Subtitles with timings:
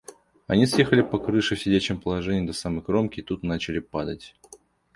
[0.47, 4.33] Они съехали по крыше в сидячем положении до самой кромки и тут начали падать.